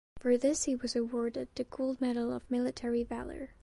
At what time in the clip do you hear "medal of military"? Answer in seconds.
2.01-3.03